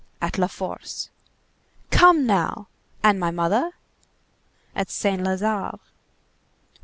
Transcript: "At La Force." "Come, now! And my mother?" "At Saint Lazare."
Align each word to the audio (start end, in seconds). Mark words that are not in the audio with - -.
"At 0.19 0.39
La 0.39 0.47
Force." 0.47 1.11
"Come, 1.91 2.25
now! 2.25 2.69
And 3.03 3.19
my 3.19 3.29
mother?" 3.29 3.73
"At 4.75 4.89
Saint 4.89 5.21
Lazare." 5.21 5.77